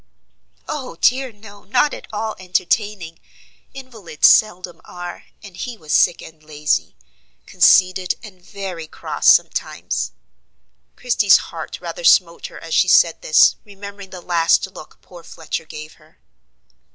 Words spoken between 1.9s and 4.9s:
at all entertaining! invalids seldom